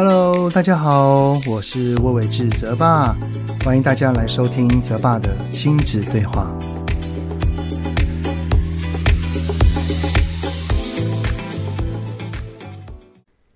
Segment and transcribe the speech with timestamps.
[0.00, 3.16] Hello，大家好，我是魏玮志泽爸，
[3.64, 6.56] 欢迎大家来收听泽爸的亲子对话。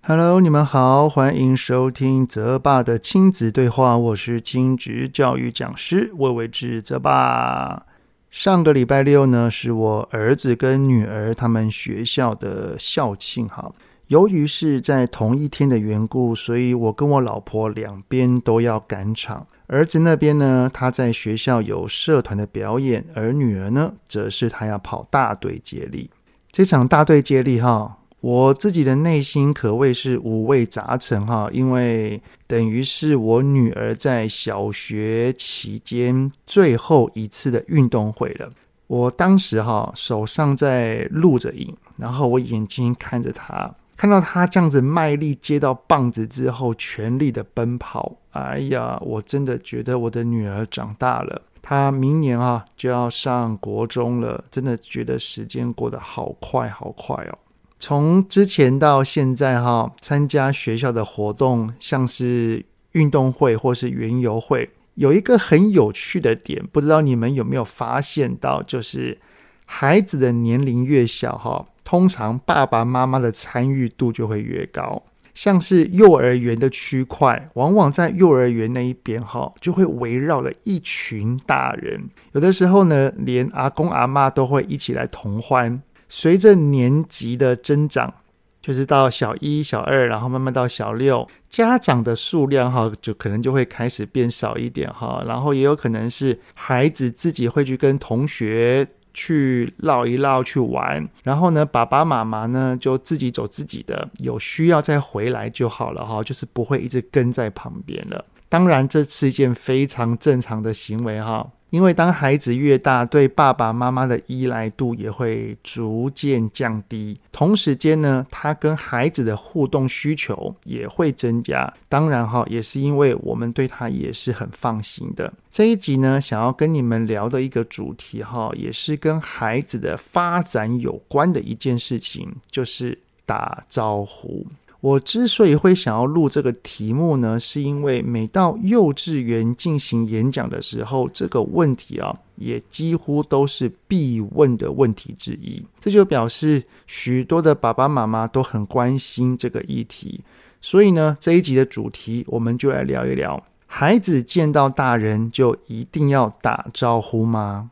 [0.01, 7.87] Hello，你们好，欢迎收听泽爸的亲子对话，我是亲职教育讲师魏玮志泽爸。
[8.33, 13.73] 上个礼拜六呢，是我儿子跟女儿他们学校的校庆哈。
[14.13, 19.47] 由于是在同一天的缘故，所以我跟我老婆两边都要赶场。
[19.69, 26.11] 儿子那边呢，他在学校有社团的表演，而女儿呢，则是她要跑大队接力。
[26.51, 27.97] 这场大队接力哈。
[28.21, 38.49] 我自己的内心可谓是五味杂陈哈，因为等于是我女儿在小学期间最后一次的运动会了。
[38.87, 48.17] 我当时哈手上在录着影，然后我眼睛看着她，看到他这样子卖力接到棒子之后，全力的奔跑。
[48.33, 57.39] 哎呀，我真的觉得我的女儿长大了，她明年啊就要上国中了，真的觉得时间过得好快好快哦。
[57.79, 69.21] 从之前到现在，哈，参加学校的活动，像是运动会或是园游会，有一个很有趣的点，不知道你们有没有发现到，就是
[69.65, 75.03] 孩子的年龄越小，哈，通常爸爸妈妈的参与度就会越高。
[75.35, 81.99] 像是幼儿园的区块，往往在幼儿园那一边，哈，就会围绕了一群大人，
[82.33, 85.81] 有的时候呢，连阿公阿妈都会一起来同欢。
[86.07, 88.13] 随着年级的增长，
[88.61, 95.25] 就是到小一、小二，然后慢慢到小六，家长的数量哈，就可能就会开始变少一点哈。
[95.27, 108.25] 然后也有可能是孩子自己会去跟同学去绕一绕去玩，然后呢，爸爸妈妈呢就自己走自己的，有需要再回来就好了哈，就是不会一直跟在旁边了。
[108.49, 111.49] 当然，这是一件非常正常的行为哈。
[111.73, 117.19] 因为当孩子越大，对爸爸妈妈的依赖度也会逐渐降低。
[117.33, 121.73] 同时间呢，他跟孩子的互动需求也会增加。
[121.89, 125.33] 当然哈，也是因为我们对他也是很放心的。
[125.51, 134.47] 这一集呢，想要跟你们聊的一个主题哈，也是跟孩子的发展有关的一件事情，就是打招呼。
[134.83, 145.65] 我之所以会想要录这个题目呢，是因为每到幼稚园进行演讲的时候，这个问题啊，也几乎都是必问的问题之一。
[145.79, 150.21] 这就表示许多的爸爸妈妈都很关心这个议题。
[150.61, 157.71] 所以呢，这一集的主题，我们就来聊一聊：孩子见到大人就一定要打招呼吗？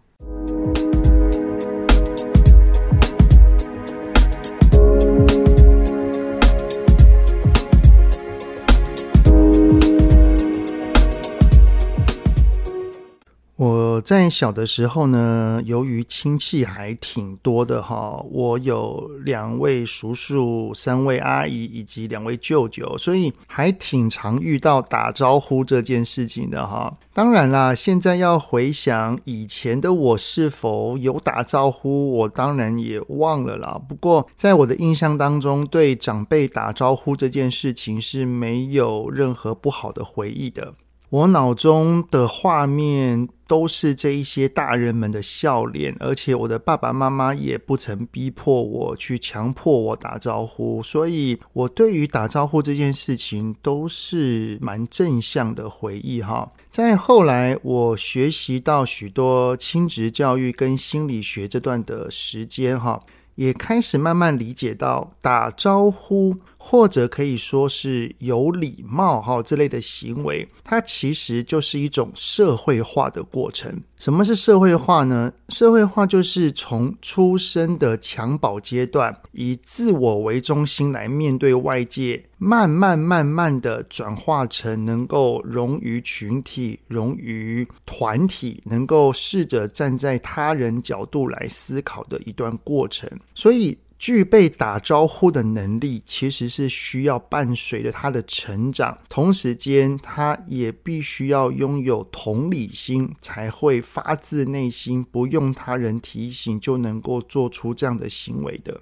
[13.61, 26.97] 我在小的时候呢，由于亲戚还挺多的哈，我有两位叔叔、三位阿姨以及两位舅舅，所以还挺常遇到打招呼这件事情的哈。
[27.13, 33.79] 当然啦，现在要回想以前的我是否有打招呼，我当然也忘了啦。
[33.87, 40.73] 不过在我的印象当中，对长辈打招呼这件事情是没有任何不好的回忆的。
[41.11, 56.49] 我脑中的画面都是这一些大人们的笑脸，而且我的爸爸妈妈也不曾逼迫我去强迫我打招呼，所以我对于打招呼这件事情都是蛮正向的回忆哈。
[56.69, 63.03] 在后来我学习到许多亲职教育跟心理学这段的时间哈。
[63.37, 73.83] 也开始慢慢理解到，打招呼或者可以说是有礼貌哈这类的行为，它其实就是一种社会化的过程。
[73.97, 75.33] 什么是社会化呢？
[75.49, 82.23] 社会化就是从出生的襁褓阶段，以自我为中心来面对外界。
[82.43, 93.11] 慢慢慢慢的转化成能够融于群体、融于团体，能够试着站在他人角度来思考的一段过程。
[93.35, 98.97] 所以，具备打招呼的能力，其实是需要伴随着他的成长。
[99.11, 108.81] 同时间，他也必须要拥有同理心，才会发自内心，不用他人提醒就能够做出这样的行为的。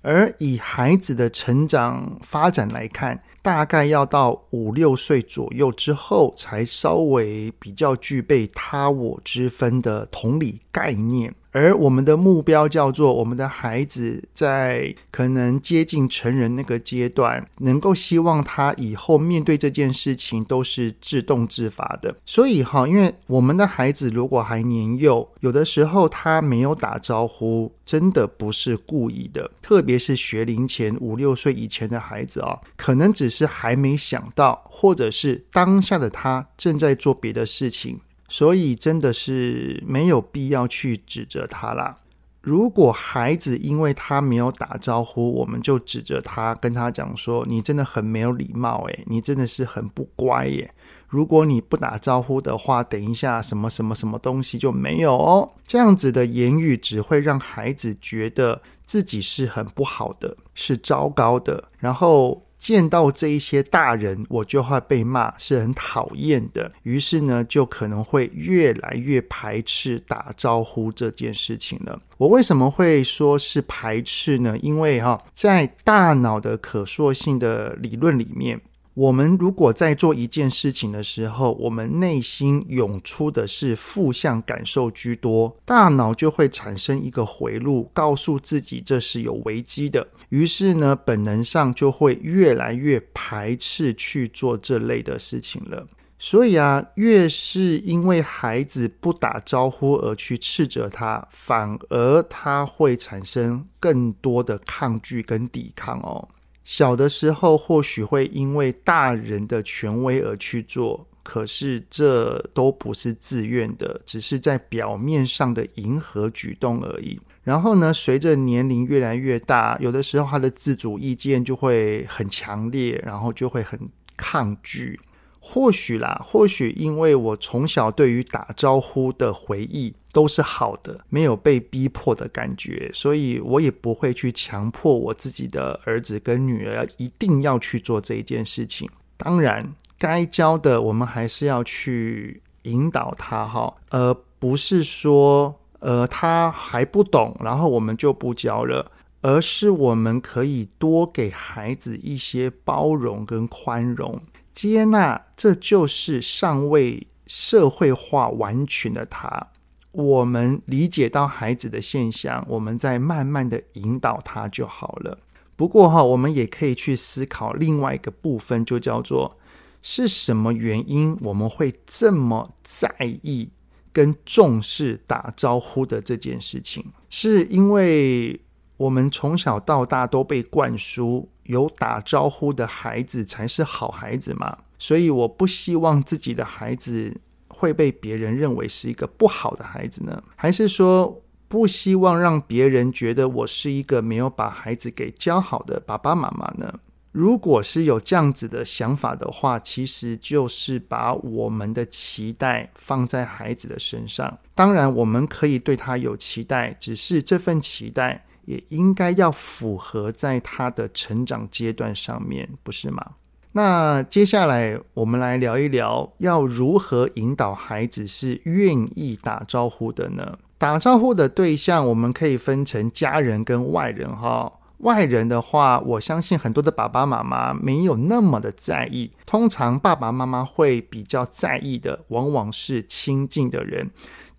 [0.00, 11.34] 而以孩子的成长发展来看，大概要到五六岁左右之后，才稍微比较具备他我之分的同理概念。
[11.54, 22.16] 而我们的目标叫做我们的孩子在可能接近成人那个阶段，能够希望他以后面对这件事情都是自动自发的。
[22.26, 29.48] 所以哈，因为我们的孩子如果还年幼，有的时候他没有打招呼，真的不是故意的。
[29.62, 38.00] 特别是学龄前五六岁以前的孩子啊，可能只是还没想到，或者是当下的他正在做别的事情。
[38.34, 41.98] 所以真的是没有必要去指责他啦。
[42.40, 50.68] 如果孩子因为他没有打招呼，我们就指责他，跟他讲说：“你真的很没有礼貌，诶，你真的是很不乖耶。
[51.06, 62.43] 如果你不打招呼的话，等一下什么什么什么东西就没有哦。”这样子的言语只会让孩子觉得自己是很不好的，是糟糕的，然后。
[62.64, 66.72] 见到这一些大人，我就会被骂，是很讨厌的。
[66.84, 72.00] 于是呢，就可能会越来越排斥打招呼这件事情了。
[72.16, 74.56] 我为什么会说是排斥呢？
[74.62, 78.58] 因为哈，在大脑的可塑性的理论里面。
[78.94, 90.06] 我们如果在做一件事情的时候，我们内心涌出的是负向感受居多，大脑就会产生一个回路，告诉自己这是有危机的。
[90.28, 95.88] 于是呢，本能上就会越来越排斥去做这类的事情了。
[96.16, 106.28] 所以啊，越是因为孩子不打招呼而去斥责他，反而他会产生更多的抗拒跟抵抗哦。
[106.64, 117.20] 小的时候或许会因为大人的权威而去做，可是这都不是自愿的，只是在表面上的迎合举动而已。
[117.42, 123.78] 然后呢，随着年龄越来越大，有的时候他的自主意见就会很强烈，然后就会很
[124.16, 124.98] 抗拒。
[125.46, 138.88] 或许啦，或许因为我从小对于打招呼的回忆都是好的，没有被逼迫的感觉，所以我也不会去强迫我自己的儿子跟女儿一定要去做这一件事情。
[139.18, 154.18] 当然，该教的我们还是要去引导他哈，而不是说呃他还不懂，然后我们就不教了，而是我们可以多给孩子一些包容跟宽容。
[154.54, 159.48] 接纳，这就是尚未社会化完全的他。
[159.90, 165.18] 我们理解到孩子的现象，我们再慢慢的引导他就好了。
[165.56, 169.36] 不过哈，我们也可以去思考另外一个部分，就叫做
[169.82, 172.88] 是什么原因我们会这么在
[173.22, 173.50] 意
[173.92, 176.84] 跟重视打招呼的这件事情？
[177.10, 178.40] 是因为
[178.76, 181.28] 我们从小到大都被灌输。
[181.44, 187.14] 有打招呼的孩子才是好孩子嘛，所以我不希望自己的孩子
[187.48, 190.22] 会被别人认为是一个不好的孩子呢？
[190.36, 196.80] 还是说不希望让别人觉得我是一个没有把孩子给教好的爸爸妈妈呢？
[197.12, 204.36] 如果是有这样子的想法的话，其实就是把我们的期待放在孩子的身上。
[204.52, 208.26] 当然，我们可以对他有期待，只是这份期待。
[208.46, 213.04] 也应该要符合在他的成长阶段上面，不是吗？
[213.52, 220.38] 那接下来我们来聊一聊，要如何引导孩子是愿意打招呼的呢？
[220.58, 224.52] 打招呼的对象，我们可以分成家人跟外人哈。
[224.78, 229.10] 外人的话，我相信很多的爸爸妈妈没有那么的在意。
[229.24, 233.88] 通常爸爸妈妈会比较在意的，往往是亲近的人。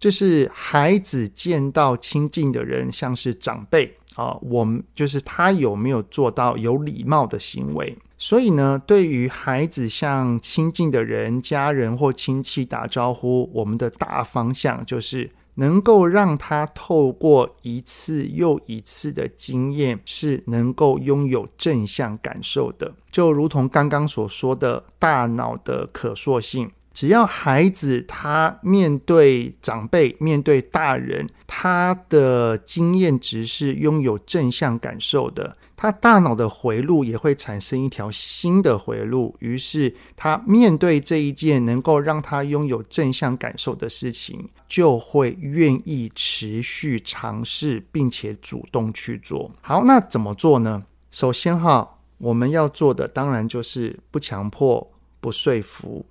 [0.06, 7.98] 就是孩子见到亲近的人，像是长辈啊，我们就是他有没有做到有礼貌的行为。
[8.16, 22.94] 所以呢，对于孩子向亲近的人、家人或亲戚打招呼，我们的大方向就是能够让他透过一次又一次的经验，是能够拥有正向感受的。
[23.10, 26.70] 就如同刚刚所说的，大脑的可塑性。
[26.96, 39.36] 只要孩子他面对长辈、面对大人，他的经验值是拥有正向感受的，他大脑的回路也会产生一条新的回路。
[39.40, 49.52] 于是，他面对这一件能够让他拥有正向感受的事情，就会愿意持续尝试，并且主动去做。
[49.60, 50.86] 好，那怎么做呢？
[51.12, 56.06] 首先哈，我们要做的当然就是不强迫、不说服。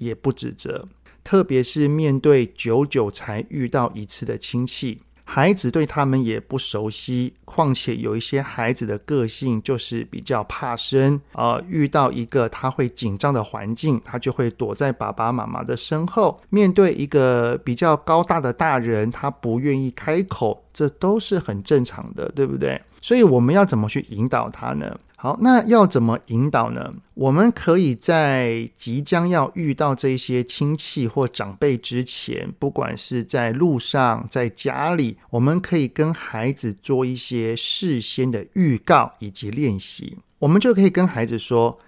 [0.00, 0.88] 也不指责，
[1.22, 16.42] 特别是面对久久才遇到一次的亲戚，孩子对他们也不熟悉，况且有一些孩子的个性就是比较怕生，呃，遇到一个他会紧张的环境，他就会躲在爸爸妈妈的身后。
[16.48, 22.80] 面对一个比较高大的大人，他不愿意开口，这都是很正常的，对不对？
[23.00, 24.98] 所以我们要怎么去引导他呢？
[25.16, 26.94] 好，那要怎么引导呢？
[27.12, 40.16] 我们可以在即将要遇到这些亲戚或长辈之前，不管是在路上，在家里，我们可以跟孩子做一些事先的预告以及练习。
[40.38, 41.78] 我们就可以跟孩子说：“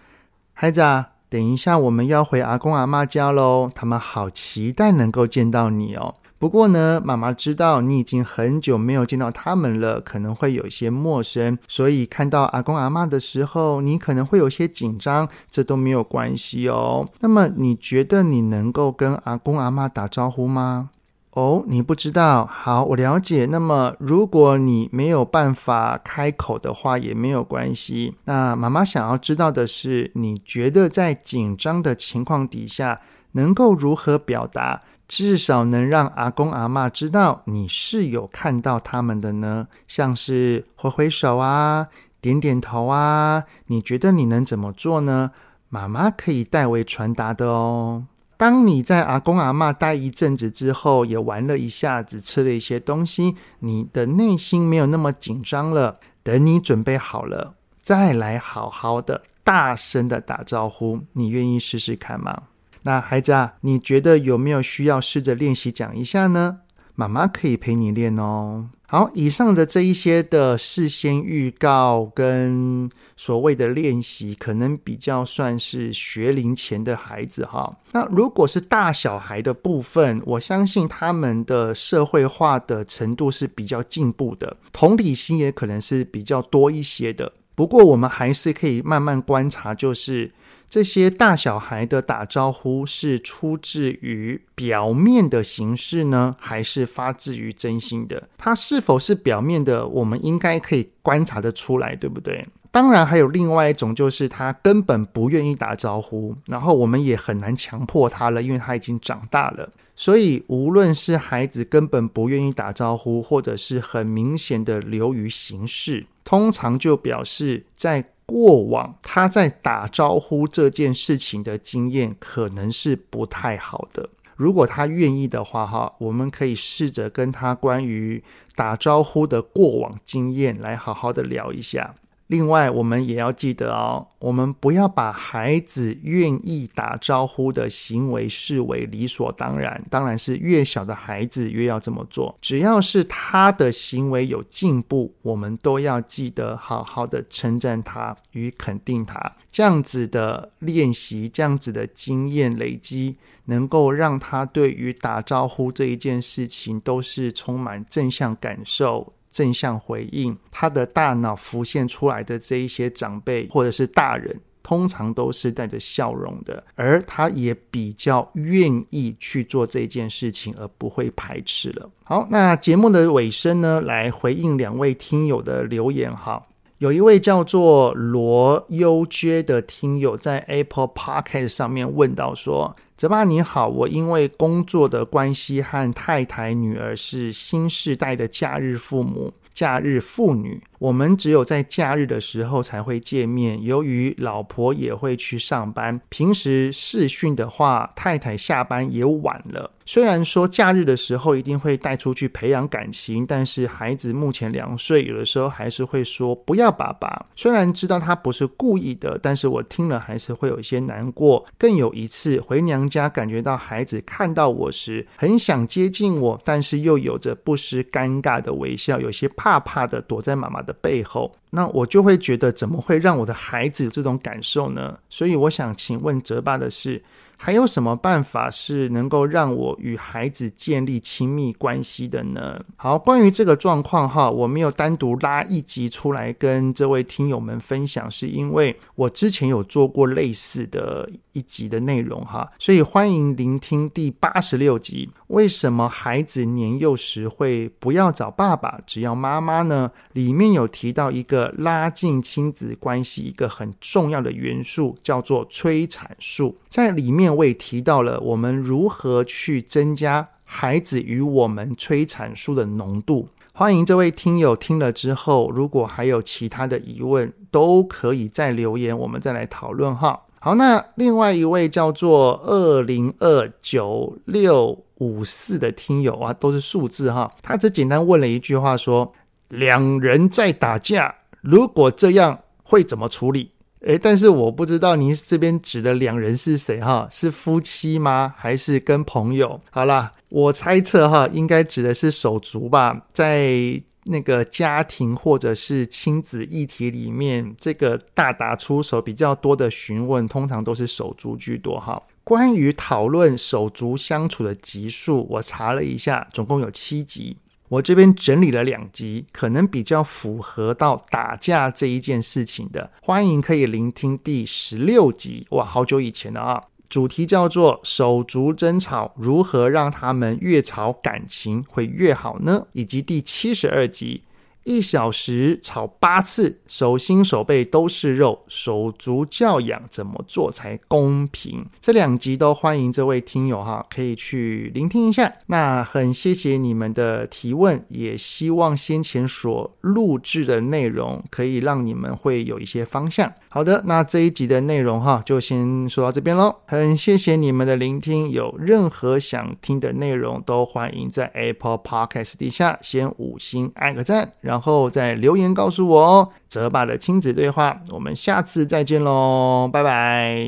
[0.52, 17.08] 孩子啊，等一下我们要回阿公阿妈家喽，他们好期待能够见到你哦。”不过呢，妈妈知道你已经很久没有见到他们了，可能会有一些陌生，所以看到阿公阿妈的时候，你可能会有些紧张，这都没有关系哦。
[17.20, 20.90] 那么你觉得你能够跟阿公阿妈打招呼吗？
[21.30, 23.46] 哦，你不知道，好，我了解。
[23.46, 28.16] 那么如果你没有办法开口的话，也没有关系。
[28.24, 33.00] 那妈妈想要知道的是，你觉得在紧张的情况底下，
[33.34, 34.82] 能够如何表达？
[35.12, 41.88] 至少能让阿公阿妈知道你是有看到他们的呢，像是挥挥手啊、
[42.22, 45.32] 点点头啊，你觉得你能怎么做呢？
[45.68, 48.06] 妈妈可以代为传达的哦。
[48.38, 56.00] 当你在阿公阿妈待一阵子之后，也玩了一下子，吃了一些东西，你的内心没有那么紧张了。
[56.22, 57.52] 等你准备好了，
[57.82, 62.44] 再来好好的、大声的打招呼，你愿意试试看吗？
[62.82, 66.58] 那孩子啊，你觉得有没有需要试着练习讲一下呢？
[66.94, 68.68] 妈妈可以陪你练哦。
[68.86, 77.74] 好，以上的这一些的事先预告跟所谓的练习，可能比较算是学龄前的孩子哈。
[77.92, 87.32] 那如果是大小孩的部分，我相信他们的社会化的程度是比较进步的，同理心也可能是比较多一些的。
[87.54, 90.30] 不过我们还是可以慢慢观察，就是。
[90.72, 98.26] 这些大小孩的打招呼是出自于表面的形式呢，还是发自于真心的？
[98.38, 99.86] 他是否是表面的？
[99.86, 102.48] 我们应该可以观察得出来，对不对？
[102.70, 109.70] 当然，还有另外一种，就是他根本不愿意打招呼，然后我们也很难强迫他了，因为他已经长大了。
[109.94, 118.02] 所以，无论是孩子根本不愿意打招呼，或者是很明显的流于形式，通常就表示在。
[118.32, 124.08] 过往他在打招呼这件事情的经验可能是不太好的。
[124.36, 128.24] 如果他愿意的话，哈，我们可以试着跟他关于
[128.56, 131.94] 打招呼的过往经验来好好的聊一下。
[132.32, 139.84] 另外，我们也要记得哦，我们不要把孩子愿意打招呼的行为视为理所当然。
[139.90, 142.34] 当然是越小的孩子越要这么做。
[142.40, 149.36] 只要是他的行为有进步，我们都要记得好好的称赞他与肯定他。
[149.50, 159.12] 这样子的练习，这样子的经验累积，能够让他对于打招呼这一件事情都是充满正向感受。
[159.32, 171.90] 正向回应，他的大脑浮现出来的这一些长辈或者是大人，通常都是带着笑容的，而他也比较愿意去做这件事情，而不会排斥了。
[172.04, 176.46] 好，那节目的尾声呢，来回应两位听友的留言哈。
[176.78, 182.76] 有一位叫做罗优娟的听友在 Apple Podcast 上面问到说。
[183.02, 189.32] 泽爸你好，我因为工作的关系和太太女儿是新时代的假日父母。
[189.52, 193.62] 假日妇女，我们只有在假日的时候才会见面。
[193.62, 199.70] 由于老婆也会去上班，平时视讯的话，太太下班也晚了。
[199.84, 207.26] 虽然说假日的时候一定会带出去培养感情，但是孩子目前两岁，有的时候还是会说不要爸爸。
[207.36, 211.44] 虽然知道他不是故意的，但是我听了还是会有一些难过。
[211.58, 219.28] 更有一次回娘家，感觉到孩子看到我时很想接近我，但是又有着不失尴尬的微笑，有些。
[219.36, 224.98] 怕怕的躲在妈妈的背后，那我就会觉得怎么会让我的孩子有这种感受呢？
[225.08, 227.02] 所以我想请问哲爸的是，
[227.36, 232.64] 还有什么办法是能够让我与孩子建立亲密关系的呢？
[232.76, 245.10] 好，关于这个状况哈，我没有单独拉一集出来跟这位听友们分享，是因为我之前有做过类似的一集的内容哈，所以欢迎聆听第八十六集。
[245.28, 249.90] 为什么孩子年幼时会不要找爸爸，只要妈妈呢？
[250.12, 257.34] 里面有提到一个拉近亲子关系一个很重要的元素，叫做催产素，在里面。
[257.34, 263.28] 我也提到了我们如何去增加孩子与我们催产素的浓度。
[263.54, 270.20] 欢迎这位听友听了之后，如果还有其他的疑问，都可以再留言，我们再来讨论哈。
[270.44, 279.12] 好，那另外一位叫做二零二九六五四的听友啊，都是数字哈，他只简单问了一句话说：
[279.50, 283.52] 两人在打架，如果这样会怎么处理？
[283.82, 287.06] 诶，但是我不知道您这边指的两人是谁哈？
[287.08, 288.34] 是夫妻吗？
[288.36, 289.60] 还是跟朋友？
[289.70, 293.06] 好啦，我猜测哈，应该指的是手足吧。
[293.12, 302.02] 在那个家庭或者是亲子议题里面，这个大打出手比较多的询问，通常都是手足居多哈。
[302.24, 307.36] 关于讨论手足相处的集数，我查了一下，总共有七集。
[307.68, 315.46] 我这边整理了两集，可能比较符合到打架这一件事情的，欢迎可以聆听第十六集。
[315.52, 316.62] 哇，好久以前了啊！
[316.92, 324.24] 主题叫做“手足争吵，如何让他们越吵感情会越好呢？”以及第七十二集。
[324.64, 331.66] 一小时吵八次，手心手背都是肉，手足教养怎么做才公平？
[331.80, 335.32] 这两集都欢迎这位听友哈，可以去聆听一下。
[335.46, 343.32] 那很谢谢你们的提问，也希望先前所录制的内容可以让你们会有一些方向。
[343.54, 346.56] 好的，那这一集的内容哈，就先说到这边喽。
[346.66, 354.32] 很谢谢你们的聆听，有任何想听的内容，都欢迎在 Apple Podcast 底下先五星按个赞。
[354.40, 360.46] 然后再留言告诉我哦，泽爸的亲子对话，我们下次再见喽，拜拜。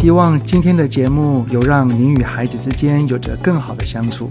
[0.00, 4.30] 希望今天的节目有让您与孩子之间有着更好的相处。